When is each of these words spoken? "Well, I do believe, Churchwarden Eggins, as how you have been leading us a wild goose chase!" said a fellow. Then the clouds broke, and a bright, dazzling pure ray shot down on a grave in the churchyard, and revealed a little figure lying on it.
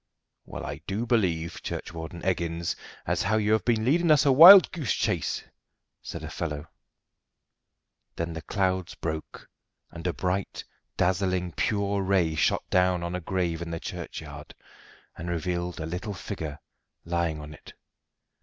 "Well, 0.47 0.65
I 0.65 0.81
do 0.87 1.05
believe, 1.05 1.61
Churchwarden 1.61 2.23
Eggins, 2.23 2.75
as 3.05 3.21
how 3.21 3.37
you 3.37 3.51
have 3.51 3.63
been 3.63 3.85
leading 3.85 4.09
us 4.09 4.25
a 4.25 4.31
wild 4.31 4.71
goose 4.71 4.93
chase!" 4.95 5.43
said 6.01 6.23
a 6.23 6.29
fellow. 6.31 6.65
Then 8.15 8.33
the 8.33 8.41
clouds 8.41 8.95
broke, 8.95 9.47
and 9.91 10.07
a 10.07 10.13
bright, 10.13 10.63
dazzling 10.97 11.51
pure 11.51 12.01
ray 12.01 12.33
shot 12.33 12.67
down 12.71 13.03
on 13.03 13.13
a 13.13 13.21
grave 13.21 13.61
in 13.61 13.69
the 13.69 13.79
churchyard, 13.79 14.55
and 15.17 15.29
revealed 15.29 15.79
a 15.79 15.85
little 15.85 16.15
figure 16.15 16.57
lying 17.05 17.39
on 17.39 17.53
it. 17.53 17.73